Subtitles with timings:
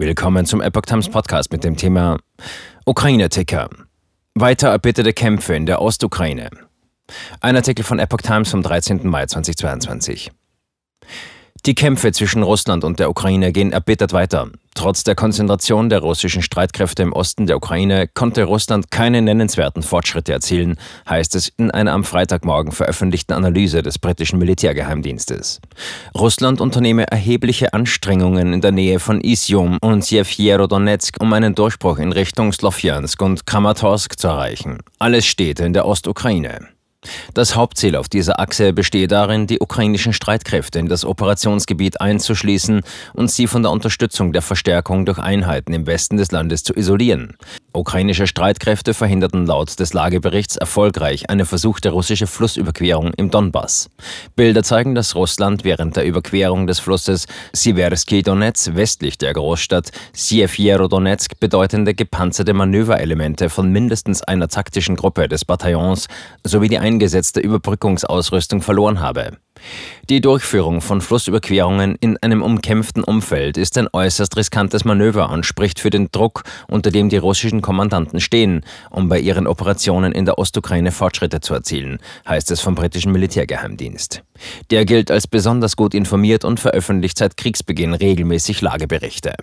[0.00, 2.18] Willkommen zum Epoch Times Podcast mit dem Thema
[2.86, 3.68] Ukraine-Ticker.
[4.36, 6.50] Weiter erbitterte Kämpfe in der Ostukraine.
[7.40, 9.08] Ein Artikel von Epoch Times vom 13.
[9.08, 10.30] Mai 2022.
[11.66, 14.52] Die Kämpfe zwischen Russland und der Ukraine gehen erbittert weiter.
[14.74, 20.32] Trotz der Konzentration der russischen Streitkräfte im Osten der Ukraine konnte Russland keine nennenswerten Fortschritte
[20.32, 20.76] erzielen,
[21.08, 25.60] heißt es in einer am Freitagmorgen veröffentlichten Analyse des britischen Militärgeheimdienstes.
[26.14, 32.12] Russland unternehme erhebliche Anstrengungen in der Nähe von Izium und Sjewjerodonetsk, um einen Durchbruch in
[32.12, 34.78] Richtung Slovjansk und Kramatorsk zu erreichen.
[34.98, 36.68] Alles Städte in der Ostukraine.
[37.34, 42.82] Das Hauptziel auf dieser Achse bestehe darin, die ukrainischen Streitkräfte in das Operationsgebiet einzuschließen
[43.14, 47.36] und sie von der Unterstützung der Verstärkung durch Einheiten im Westen des Landes zu isolieren.
[47.72, 53.90] Ukrainische Streitkräfte verhinderten laut des Lageberichts erfolgreich eine versuchte russische Flussüberquerung im Donbass.
[54.34, 61.38] Bilder zeigen, dass Russland während der Überquerung des Flusses Siversky Donetsk westlich der Großstadt Sievierodonetsk
[61.38, 66.08] bedeutende gepanzerte Manöverelemente von mindestens einer taktischen Gruppe des Bataillons
[66.44, 69.36] sowie die eingesetzte Überbrückungsausrüstung verloren habe.
[70.08, 75.78] Die Durchführung von Flussüberquerungen in einem umkämpften Umfeld ist ein äußerst riskantes Manöver und spricht
[75.78, 80.38] für den Druck, unter dem die russischen Kommandanten stehen, um bei ihren Operationen in der
[80.38, 84.22] Ostukraine Fortschritte zu erzielen, heißt es vom britischen Militärgeheimdienst.
[84.70, 89.34] Der gilt als besonders gut informiert und veröffentlicht seit Kriegsbeginn regelmäßig Lageberichte.